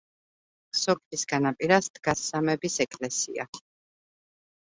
სოფლის 0.83 1.25
განაპირას 1.33 1.89
დგას 1.99 2.23
სამების 2.31 2.77
ეკლესია. 2.87 3.45